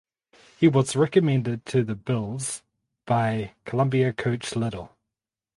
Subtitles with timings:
[0.59, 2.63] He was recommended to the Bills
[3.05, 4.97] by Columbia coach Little.